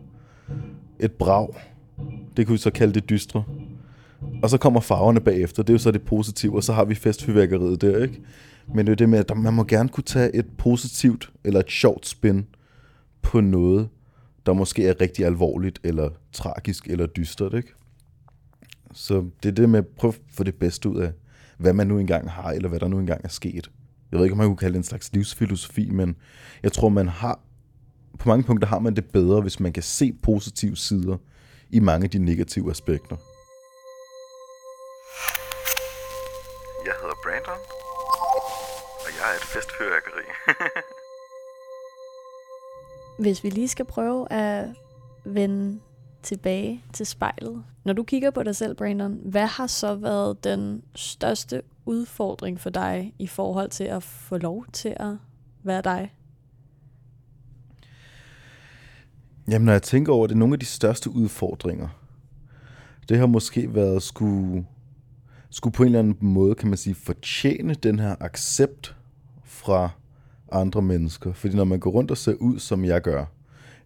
[0.99, 1.47] et brag.
[2.37, 3.43] Det kunne vi så kalde det dystre.
[4.43, 6.95] Og så kommer farverne bagefter, det er jo så det positive, og så har vi
[6.95, 8.21] festfyrværkeriet der, ikke?
[8.73, 11.71] Men det er det med, at man må gerne kunne tage et positivt eller et
[11.71, 12.45] sjovt spin
[13.21, 13.89] på noget,
[14.45, 17.73] der måske er rigtig alvorligt, eller tragisk, eller dystert, ikke?
[18.93, 21.11] Så det er det med at prøve at få det bedste ud af,
[21.57, 23.71] hvad man nu engang har, eller hvad der nu engang er sket.
[24.11, 26.15] Jeg ved ikke, om man kunne kalde det en slags livsfilosofi, men
[26.63, 27.39] jeg tror, man har,
[28.19, 31.17] på mange punkter har man det bedre, hvis man kan se positive sider
[31.69, 33.15] i mange af de negative aspekter.
[39.57, 40.23] Festfyrværkeri.
[43.23, 44.67] Hvis vi lige skal prøve at
[45.25, 45.79] vende
[46.23, 47.63] tilbage til spejlet.
[47.83, 52.69] Når du kigger på dig selv, Brandon, hvad har så været den største udfordring for
[52.69, 55.17] dig i forhold til at få lov til at
[55.63, 56.13] være dig?
[59.47, 61.87] Jamen, når jeg tænker over det, nogle af de største udfordringer,
[63.09, 64.65] det har måske været at skulle,
[65.49, 68.96] skulle på en eller anden måde, kan man sige, fortjene den her accept
[69.67, 69.89] fra
[70.51, 71.33] andre mennesker.
[71.33, 73.25] Fordi når man går rundt og ser ud, som jeg gør,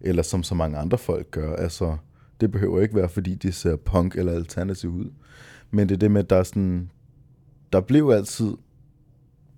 [0.00, 1.96] eller som så mange andre folk gør, altså,
[2.40, 5.10] det behøver ikke være, fordi de ser punk eller alternativ ud.
[5.70, 6.90] Men det er det med, at der er sådan,
[7.72, 8.52] der blev altid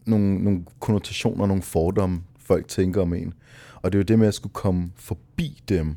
[0.06, 3.34] nogle, nogle konnotationer, nogle fordomme, folk tænker om en.
[3.82, 5.96] Og det er jo det med at skulle komme forbi dem,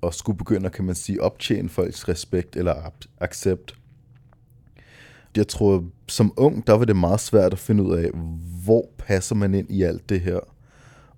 [0.00, 3.74] og skulle begynde at, kan man sige, optjene folks respekt eller accept.
[5.36, 8.10] Jeg tror, som ung, der var det meget svært at finde ud af,
[8.64, 10.40] hvor passer man ind i alt det her.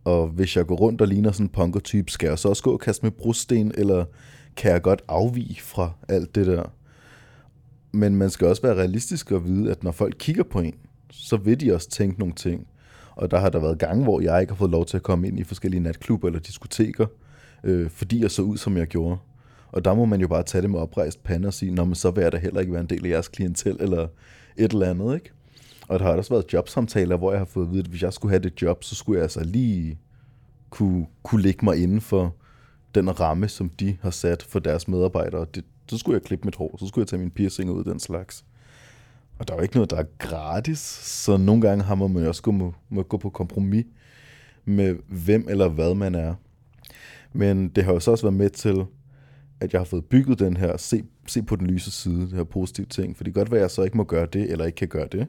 [0.05, 2.73] Og hvis jeg går rundt og ligner sådan en punker-type, skal jeg så også gå
[2.73, 4.05] og kaste med brosten, eller
[4.57, 6.73] kan jeg godt afvige fra alt det der?
[7.93, 10.75] Men man skal også være realistisk og vide, at når folk kigger på en,
[11.11, 12.67] så vil de også tænke nogle ting.
[13.17, 15.29] Og der har der været gange, hvor jeg ikke har fået lov til at komme
[15.29, 17.07] ind i forskellige natklubber eller diskoteker,
[17.65, 19.19] øh, fordi jeg så ud, som jeg gjorde.
[19.73, 21.95] Og der må man jo bare tage det med oprejst pande og sige, Nå, men
[21.95, 24.09] så vil jeg da heller ikke være en del af jeres klientel, eller
[24.57, 25.31] et eller andet, ikke?
[25.89, 28.13] Og der har også været jobsamtaler, hvor jeg har fået at vide, at hvis jeg
[28.13, 29.99] skulle have det job, så skulle jeg altså lige
[30.71, 32.35] kunne, kunne lægge mig inden for
[32.95, 35.47] den ramme, som de har sat for deres medarbejdere.
[35.55, 38.01] Det, så skulle jeg klippe mit hår, så skulle jeg tage min piercing ud, den
[38.01, 38.45] slags.
[39.39, 42.43] Og der er jo ikke noget, der er gratis, så nogle gange har man også
[42.43, 43.85] gå, må, må gå på kompromis
[44.65, 46.35] med hvem eller hvad man er.
[47.33, 48.85] Men det har jo så også været med til,
[49.61, 52.45] at jeg har fået bygget den her, se, se på den lyse side, det her
[52.45, 53.17] positive ting.
[53.17, 54.89] For det kan godt være, at jeg så ikke må gøre det, eller ikke kan
[54.89, 55.27] gøre det.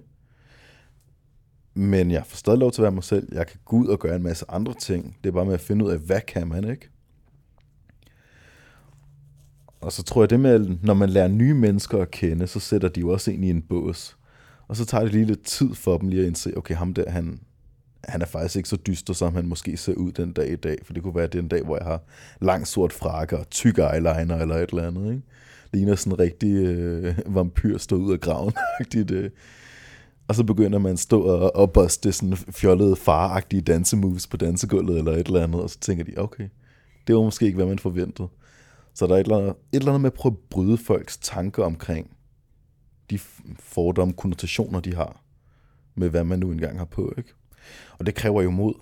[1.73, 3.29] Men jeg får stadig lov til at være mig selv.
[3.31, 5.17] Jeg kan gå ud og gøre en masse andre ting.
[5.23, 6.89] Det er bare med at finde ud af, hvad kan man, ikke?
[9.81, 12.89] Og så tror jeg det med, når man lærer nye mennesker at kende, så sætter
[12.89, 14.17] de jo også ind i en bås.
[14.67, 17.09] Og så tager det lige lidt tid for dem lige at indse, okay, ham der,
[17.09, 17.39] han,
[18.03, 20.77] han er faktisk ikke så dyster, som han måske ser ud den dag i dag.
[20.83, 22.01] For det kunne være den dag, hvor jeg har
[22.41, 25.11] lang sort frakke og tyk eyeliner eller et eller andet.
[25.11, 25.23] Ikke?
[25.73, 28.53] Ligner sådan en rigtig øh, vampyr stå ud af graven.
[29.09, 29.29] Øh.
[30.27, 34.97] Og så begynder man at stå og, og buste sådan fjollede faragtige dansemoves på dansegulvet
[34.97, 35.61] eller et eller andet.
[35.61, 36.49] Og så tænker de, okay,
[37.07, 38.27] det var måske ikke, hvad man forventede.
[38.93, 41.17] Så der er et eller, andet, et eller andet med at prøve at bryde folks
[41.17, 42.11] tanker omkring
[43.09, 43.19] de
[43.59, 45.23] fordomme, konnotationer, de har
[45.95, 47.13] med, hvad man nu engang har på.
[47.17, 47.33] Ikke?
[47.99, 48.73] Og det kræver jo mod.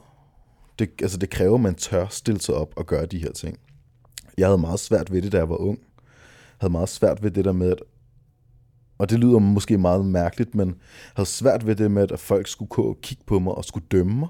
[0.80, 3.60] Det, altså det kræver, at man tør stille sig op og gøre de her ting.
[4.38, 5.80] Jeg havde meget svært ved det, da jeg var ung.
[5.80, 7.80] Jeg havde meget svært ved det der med, at
[8.98, 10.76] og det lyder måske meget mærkeligt, men jeg
[11.16, 14.30] havde svært ved det med, at folk skulle kigge på mig og skulle dømme mig.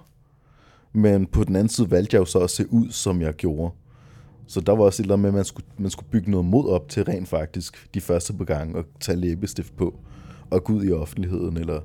[0.93, 3.73] Men på den anden side valgte jeg jo så at se ud, som jeg gjorde.
[4.47, 6.45] Så der var også et eller andet med, at man skulle, man skulle bygge noget
[6.45, 9.99] mod op til rent faktisk de første par gange og tage læbestift på
[10.49, 11.81] og gå ud i offentligheden, eller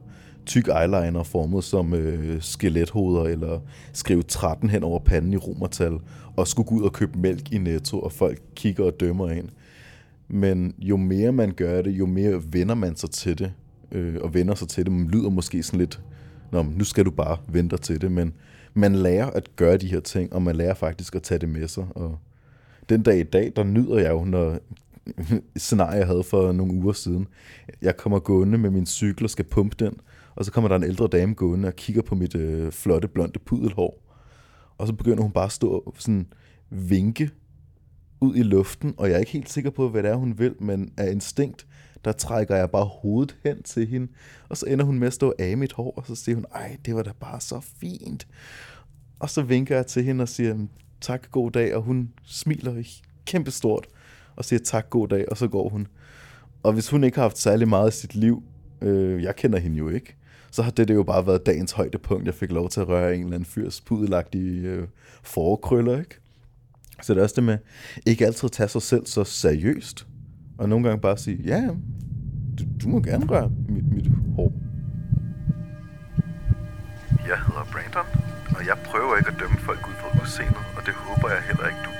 [0.50, 3.60] tyk eyeliner formet som øh, skelethoveder, eller
[3.92, 5.98] skrive 13 hen over panden i romertal,
[6.36, 9.48] og skulle gå ud og købe mælk i Netto, og folk kigger og dømmer ind.
[10.28, 13.52] Men jo mere man gør det, jo mere vender man sig til det,
[13.92, 14.92] øh, og vender sig til det.
[14.92, 16.00] Man lyder måske sådan lidt
[16.52, 18.32] Nå, nu skal du bare vente til det, men
[18.74, 21.68] man lærer at gøre de her ting, og man lærer faktisk at tage det med
[21.68, 21.86] sig.
[21.90, 22.18] Og
[22.88, 24.58] den dag i dag, der nyder jeg jo, når
[25.56, 27.26] scenarie, jeg havde for nogle uger siden.
[27.82, 29.94] Jeg kommer gående med min cykel og skal pumpe den,
[30.34, 33.38] og så kommer der en ældre dame gående og kigger på mit øh, flotte, blonde
[33.38, 34.02] pudelhår.
[34.78, 36.26] Og så begynder hun bare at stå og sådan
[36.70, 37.30] vinke
[38.20, 40.54] ud i luften, og jeg er ikke helt sikker på, hvad det er, hun vil,
[40.60, 41.66] men af instinkt,
[42.04, 44.12] der trækker jeg bare hovedet hen til hende,
[44.48, 46.76] og så ender hun med at stå af mit hår, og så siger hun, ej,
[46.86, 48.26] det var da bare så fint.
[49.18, 50.66] Og så vinker jeg til hende og siger,
[51.00, 52.82] tak, god dag, og hun smiler
[53.26, 53.86] kæmpestort
[54.36, 55.86] og siger tak, god dag, og så går hun.
[56.62, 58.42] Og hvis hun ikke har haft særlig meget i sit liv,
[58.80, 60.16] øh, jeg kender hende jo ikke,
[60.50, 62.26] så har det, det jo bare været dagens højdepunkt.
[62.26, 64.88] Jeg fik lov til at røre en eller anden fyrs pudelagtige øh,
[65.22, 66.20] forkrøller, ikke?
[67.02, 67.58] Så det er også det med,
[68.06, 70.06] ikke altid at tage sig selv så seriøst,
[70.58, 71.68] og nogle gange bare sige, ja,
[72.58, 74.52] du, du må gerne røre mit, mit hår.
[77.30, 78.08] Jeg hedder Brandon,
[78.56, 81.66] og jeg prøver ikke at dømme folk ud fra udseendet, og det håber jeg heller
[81.70, 81.92] ikke, du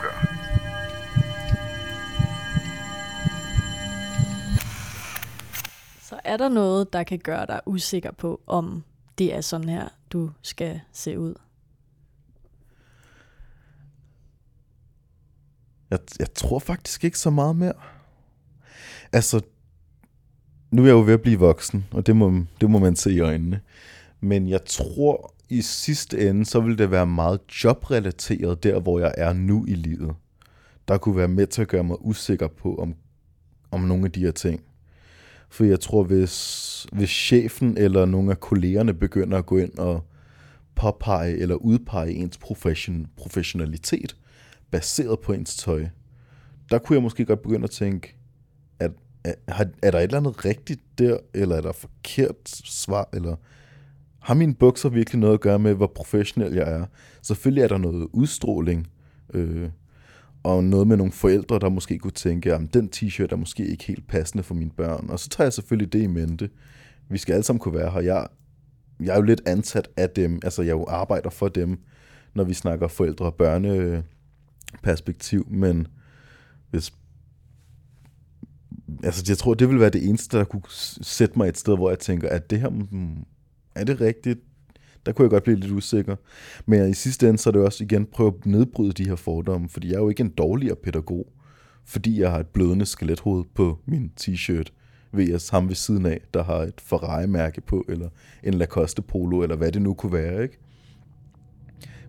[6.30, 8.84] er der noget, der kan gøre dig usikker på, om
[9.18, 11.34] det er sådan her, du skal se ud?
[15.90, 17.72] Jeg, jeg tror faktisk ikke så meget mere.
[19.12, 19.40] Altså,
[20.70, 23.12] nu er jeg jo ved at blive voksen, og det må, det må man se
[23.12, 23.60] i øjnene.
[24.20, 29.14] Men jeg tror i sidste ende, så vil det være meget jobrelateret der, hvor jeg
[29.16, 30.14] er nu i livet.
[30.88, 32.94] Der kunne være med til at gøre mig usikker på, om,
[33.70, 34.60] om nogle af de her ting.
[35.50, 40.04] For jeg tror, hvis, hvis chefen eller nogle af kollegerne begynder at gå ind og
[40.74, 44.16] påpege eller udpege ens profession, professionalitet
[44.70, 45.86] baseret på ens tøj,
[46.70, 48.16] der kunne jeg måske godt begynde at tænke,
[48.78, 48.90] at,
[49.24, 49.34] er,
[49.82, 53.36] er der et eller andet rigtigt der, eller er der forkert svar, eller
[54.18, 56.86] har mine bukser virkelig noget at gøre med, hvor professionel jeg er?
[57.22, 58.90] Selvfølgelig er der noget udstråling,
[59.34, 59.68] øh,
[60.42, 63.84] og noget med nogle forældre, der måske kunne tænke, at den t-shirt er måske ikke
[63.84, 65.10] helt passende for mine børn.
[65.10, 66.50] Og så tager jeg selvfølgelig det i mente.
[67.08, 68.00] Vi skal alle sammen kunne være her.
[68.00, 68.26] Jeg,
[69.00, 71.78] jeg er jo lidt ansat af dem, altså jeg jo arbejder for dem,
[72.34, 75.86] når vi snakker forældre- og børneperspektiv, men
[76.70, 76.92] hvis
[79.02, 80.62] altså jeg tror, det vil være det eneste, der kunne
[81.02, 83.24] sætte mig et sted, hvor jeg tænker, at det her, mm,
[83.74, 84.40] er det rigtigt?
[85.06, 86.16] Der kunne jeg godt blive lidt usikker.
[86.66, 89.68] Men i sidste ende, så er det også igen prøve at nedbryde de her fordomme,
[89.68, 91.26] fordi jeg er jo ikke en dårligere pædagog,
[91.84, 94.72] fordi jeg har et blødende skelethoved på min t-shirt,
[95.12, 98.08] ved jeg ham ved siden af, der har et Ferrari-mærke på, eller
[98.42, 100.58] en Lacoste Polo, eller hvad det nu kunne være, ikke?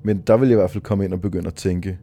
[0.03, 1.97] Men der vil jeg i hvert fald komme ind og begynde at tænke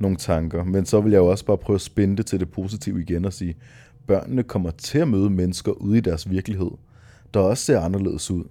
[0.00, 0.64] nogle tanker.
[0.64, 3.24] Men så vil jeg jo også bare prøve at spænde det til det positive igen
[3.24, 3.56] og sige,
[4.06, 6.70] børnene kommer til at møde mennesker ude i deres virkelighed,
[7.34, 8.44] der også ser anderledes ud.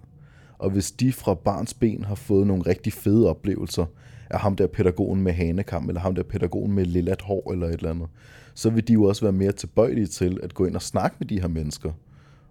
[0.60, 3.86] Og hvis de fra barns ben har fået nogle rigtig fede oplevelser
[4.30, 7.74] af ham der pædagogen med hanekam, eller ham der pædagogen med lillat hår, eller et
[7.74, 8.08] eller andet,
[8.54, 11.28] så vil de jo også være mere tilbøjelige til at gå ind og snakke med
[11.28, 11.92] de her mennesker.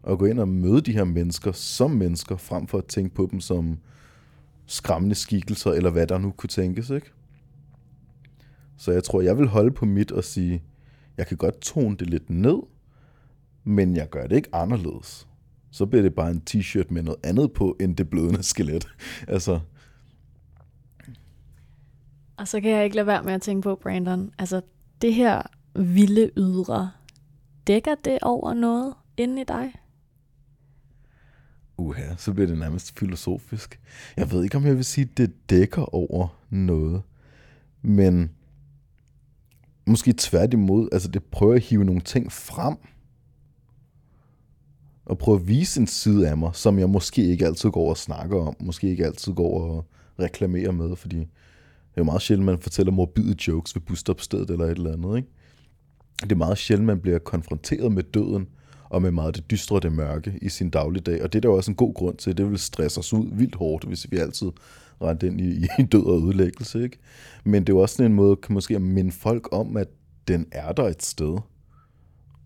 [0.03, 3.29] Og gå ind og møde de her mennesker som mennesker, frem for at tænke på
[3.31, 3.79] dem som
[4.67, 7.13] skræmmende skikkelser, eller hvad der nu kunne tænkes, ikke?
[8.77, 10.63] Så jeg tror, jeg vil holde på mit og sige,
[11.17, 12.59] jeg kan godt tone det lidt ned,
[13.65, 15.29] men jeg gør det ikke anderledes
[15.77, 18.89] så bliver det bare en t-shirt med noget andet på, end det blødende skelet.
[19.29, 19.61] altså.
[22.37, 24.61] Og så kan jeg ikke lade være med at tænke på, Brandon, altså
[25.03, 25.43] det her
[25.75, 26.91] vilde ydre,
[27.67, 29.73] dækker det over noget inde i dig?
[31.79, 33.81] Uha, så bliver det nærmest filosofisk.
[34.17, 37.03] Jeg ved ikke, om jeg vil sige, at det dækker over noget.
[37.83, 38.31] Men
[39.87, 42.77] måske tværtimod, altså det prøver at hive nogle ting frem,
[45.07, 47.97] og prøve at vise en side af mig, som jeg måske ikke altid går og
[47.97, 49.87] snakker om, måske ikke altid går og
[50.21, 54.65] reklamerer med, fordi det er jo meget sjældent, man fortæller morbide jokes ved busstopstedet eller
[54.65, 55.29] et eller andet, ikke?
[56.23, 58.47] Det er meget sjældent, man bliver konfronteret med døden,
[58.89, 61.23] og med meget det dystre og det mørke i sin dagligdag.
[61.23, 62.37] Og det er der også en god grund til.
[62.37, 64.51] Det vil stresse os ud vildt hårdt, hvis vi altid
[65.03, 66.83] rent ind i, i død og ødelæggelse.
[66.83, 66.99] Ikke?
[67.45, 69.89] Men det er jo også sådan en måde, kan måske at minde folk om, at
[70.29, 71.39] den er der et sted.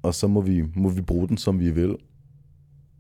[0.02, 1.96] Og så må vi, må vi bruge den, som vi vil.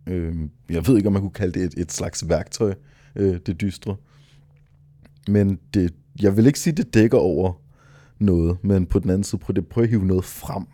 [0.06, 0.34] Øh,
[0.70, 2.74] jeg ved ikke, om man kunne kalde det et, et slags værktøj,
[3.16, 3.96] øh, det dystre.
[5.28, 7.52] Men det, jeg vil ikke sige, det dækker over
[8.18, 10.66] noget, men på den anden side, prøv, det, prøv at hive noget frem.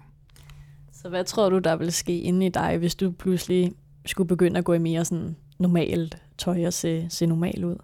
[0.92, 3.72] Så hvad tror du, der vil ske inde i dig, hvis du pludselig
[4.06, 7.76] skulle begynde at gå i mere sådan normalt tøj og se, se normal ud?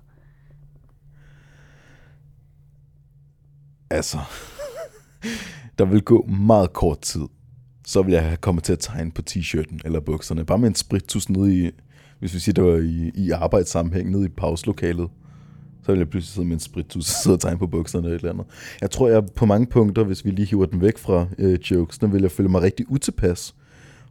[3.90, 4.18] Altså,
[5.78, 7.28] der vil gå meget kort tid,
[7.86, 10.44] så vil jeg komme til at tegne på t-shirten eller bukserne.
[10.44, 11.70] Bare med en sprittus nede i
[12.18, 15.08] Hvis vi siger, det var i, i arbejdssammenhæng nede i pauslokalet,
[15.82, 18.16] så vil jeg pludselig sidde med en spritus og sidde og tegne på bukserne eller
[18.16, 18.46] et eller andet.
[18.80, 22.12] Jeg tror, jeg på mange punkter, hvis vi lige hiver den væk fra øh, jokesene,
[22.12, 23.54] vil jeg føle mig rigtig utilpas,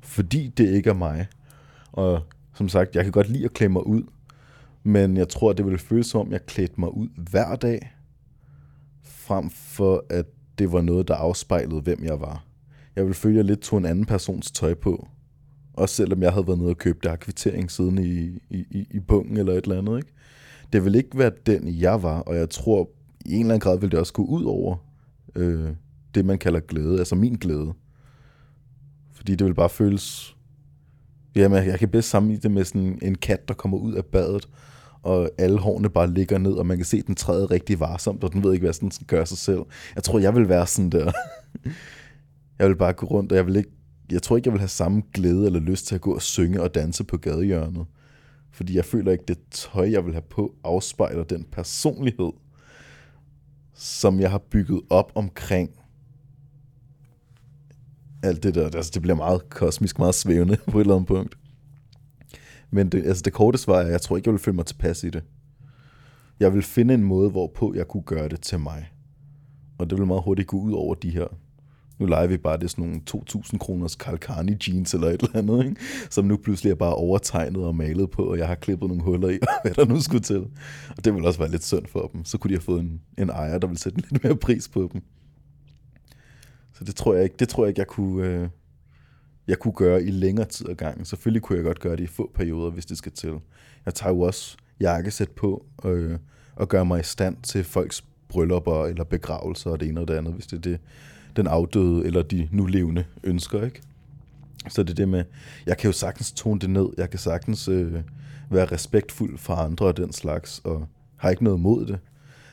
[0.01, 1.27] fordi det ikke er mig.
[1.91, 2.21] Og
[2.55, 4.03] som sagt, jeg kan godt lide at klæde mig ud,
[4.83, 7.93] men jeg tror, det ville føles som om, jeg klædte mig ud hver dag,
[9.03, 10.25] frem for at
[10.59, 12.43] det var noget, der afspejlede, hvem jeg var.
[12.95, 15.07] Jeg ville føle, at jeg lidt tog en anden persons tøj på.
[15.73, 18.99] Også selvom jeg havde været nede og købt der kvittering siden i, i, i, i
[18.99, 19.97] bunken eller et eller andet.
[19.97, 20.13] Ikke?
[20.73, 22.89] Det ville ikke være den, jeg var, og jeg tror,
[23.25, 24.75] i en eller anden grad ville det også gå ud over
[25.35, 25.69] øh,
[26.15, 27.73] det, man kalder glæde, altså min glæde.
[29.13, 30.35] Fordi det vil bare føles...
[31.35, 34.49] Jamen, jeg kan bedst sammenligne det med sådan en kat, der kommer ud af badet,
[35.03, 38.23] og alle hårene bare ligger ned, og man kan se, at den træder rigtig varsomt,
[38.23, 39.59] og den ved ikke, hvad den skal gøre sig selv.
[39.95, 41.11] Jeg tror, jeg vil være sådan der.
[42.61, 43.69] jeg vil bare gå rundt, og jeg vil ikke,
[44.11, 46.61] jeg tror ikke, jeg vil have samme glæde eller lyst til at gå og synge
[46.61, 47.85] og danse på gadehjørnet.
[48.51, 52.31] Fordi jeg føler ikke, det tøj, jeg vil have på, afspejler den personlighed,
[53.73, 55.69] som jeg har bygget op omkring
[58.23, 58.65] alt det der.
[58.65, 61.37] Altså, det bliver meget kosmisk, meget svævende på et eller andet punkt.
[62.71, 64.65] Men det, altså det korte svar er, at jeg tror ikke, jeg vil føle mig
[64.65, 65.23] tilpas i det.
[66.39, 68.91] Jeg vil finde en måde, hvorpå jeg kunne gøre det til mig.
[69.77, 71.27] Og det vil meget hurtigt gå ud over de her
[72.01, 75.65] nu leger vi bare det sådan nogle 2.000 kroners Kalkani jeans eller et eller andet,
[75.65, 75.81] ikke?
[76.09, 79.29] som nu pludselig er bare overtegnet og malet på, og jeg har klippet nogle huller
[79.29, 80.41] i, og hvad der nu skulle til.
[80.97, 82.25] Og det vil også være lidt synd for dem.
[82.25, 84.89] Så kunne de have fået en, en ejer, der vil sætte lidt mere pris på
[84.93, 85.01] dem.
[86.73, 88.49] Så det tror jeg ikke, det tror jeg ikke, jeg kunne, øh,
[89.47, 91.05] jeg kunne gøre i længere tid ad gangen.
[91.05, 93.33] Selvfølgelig kunne jeg godt gøre det i få perioder, hvis det skal til.
[93.85, 96.17] Jeg tager jo også jakkesæt på øh,
[96.55, 100.13] og gør mig i stand til folks bryllupper eller begravelser og det ene og det
[100.13, 100.79] andet, hvis det er det,
[101.35, 103.81] den afdøde eller de nu levende ønsker, ikke?
[104.69, 105.23] Så det er det med,
[105.65, 107.93] jeg kan jo sagtens tone det ned, jeg kan sagtens øh,
[108.49, 111.99] være respektfuld for andre og den slags, og har ikke noget mod det.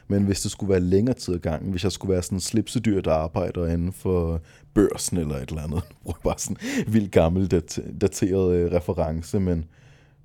[0.08, 2.40] Men hvis det skulle være længere tid ad gangen, hvis jeg skulle være sådan en
[2.40, 4.40] slipsedyr, der arbejder inden for
[4.74, 7.50] børsen eller et eller andet, bruger bare sådan en vildt gammel
[8.00, 9.64] dateret øh, reference, men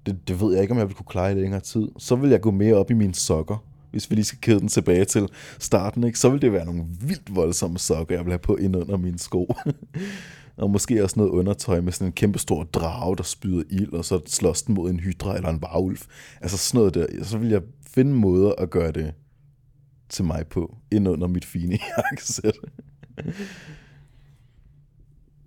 [0.05, 1.87] det, det ved jeg ikke, om jeg vil kunne klare i længere tid.
[1.97, 3.63] Så vil jeg gå mere op i mine sokker,
[3.93, 5.29] hvis vi lige skal kæde den tilbage til
[5.59, 8.75] starten, ikke, så vil det være nogle vildt voldsomme sokker, jeg vil have på ind
[8.75, 9.55] under mine sko.
[10.57, 14.05] og måske også noget undertøj med sådan en kæmpe stor drage, der spyder ild, og
[14.05, 15.99] så slås den mod en hydra eller en varulv.
[16.41, 17.23] Altså sådan noget der.
[17.23, 19.13] Så vil jeg finde måder at gøre det
[20.09, 22.57] til mig på, ind under mit fine jakkesæt.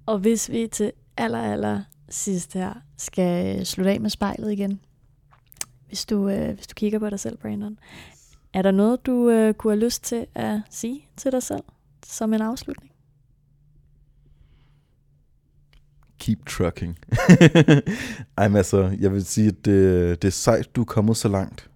[0.06, 4.80] og hvis vi til aller, aller sidst her skal slutte af med spejlet igen,
[5.86, 7.78] hvis du, øh, hvis du kigger på dig selv, Brandon,
[8.56, 11.62] er der noget, du øh, kunne have lyst til at sige til dig selv
[12.06, 12.92] som en afslutning?
[16.18, 16.98] Keep trucking.
[18.38, 21.28] Ej, men altså, jeg vil sige, at det, det er sejt, du er kommet så
[21.28, 21.70] langt.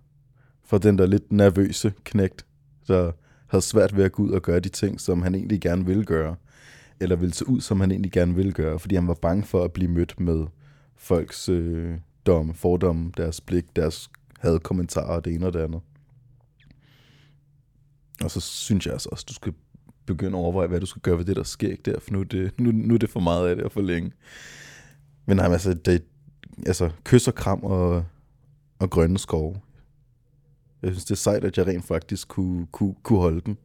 [0.64, 2.46] For den der lidt nervøse knægt,
[2.88, 3.12] der
[3.46, 6.04] havde svært ved at gå ud og gøre de ting, som han egentlig gerne ville
[6.04, 6.36] gøre.
[7.00, 9.64] Eller ville se ud, som han egentlig gerne ville gøre, fordi han var bange for
[9.64, 10.46] at blive mødt med
[10.96, 11.94] folks øh,
[12.26, 15.80] dom, fordomme, deres blik, deres havde kommentarer, det ene og det andet.
[18.24, 19.54] Og så synes jeg altså også, du skal
[20.06, 22.20] begynde at overveje, hvad du skal gøre ved det, der sker ikke der, for nu
[22.20, 24.12] er det, nu, nu er det for meget af det og for længe.
[25.26, 26.04] Men nej, altså, det,
[26.66, 28.04] altså kys og kram og,
[28.78, 29.60] og grønne skove.
[30.82, 33.58] Jeg synes, det er sejt, at jeg rent faktisk kunne, kunne, kunne holde den.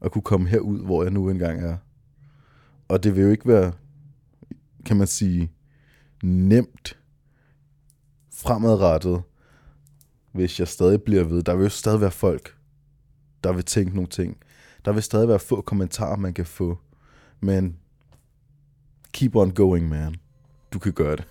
[0.00, 1.76] Og kunne komme herud, hvor jeg nu engang er.
[2.88, 3.72] Og det vil jo ikke være,
[4.84, 5.52] kan man sige,
[6.22, 6.98] nemt
[8.32, 9.22] fremadrettet,
[10.32, 11.42] hvis jeg stadig bliver ved.
[11.42, 12.55] Der vil jo stadig være folk,
[13.44, 14.36] der vil tænke nogle ting.
[14.84, 16.78] Der vil stadig være få kommentarer, man kan få.
[17.40, 17.76] Men
[19.12, 20.14] keep on going, man.
[20.72, 21.24] Du kan gøre det.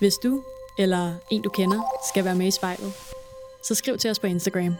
[0.00, 0.42] Hvis du
[0.78, 2.92] eller en du kender skal være med i spejlet,
[3.68, 4.74] så skriv til os på Instagram.